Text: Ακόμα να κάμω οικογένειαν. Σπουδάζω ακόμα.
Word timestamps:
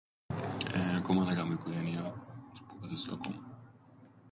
Ακόμα 0.97 1.23
να 1.23 1.35
κάμω 1.35 1.51
οικογένειαν. 1.51 2.13
Σπουδάζω 2.53 3.13
ακόμα. 3.13 3.57